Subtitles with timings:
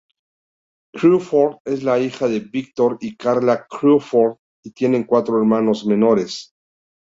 [0.99, 6.55] Crawford es la hija de Víctor y Carla Crawford y tiene cuatro hermanos menores.